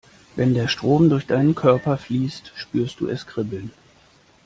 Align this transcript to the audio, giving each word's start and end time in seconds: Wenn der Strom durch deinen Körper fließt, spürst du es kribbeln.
Wenn 0.35 0.55
der 0.55 0.67
Strom 0.67 1.11
durch 1.11 1.27
deinen 1.27 1.53
Körper 1.53 1.95
fließt, 1.95 2.53
spürst 2.55 3.01
du 3.01 3.07
es 3.07 3.27
kribbeln. 3.27 3.71